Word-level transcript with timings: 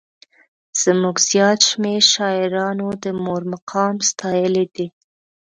زموږ 0.81 1.15
زیات 1.29 1.59
شمېر 1.69 2.01
شاعرانو 2.13 2.87
د 3.03 3.05
مور 3.23 3.41
مقام 3.53 3.95
ستایلی 4.09 4.65
دی. 4.75 4.87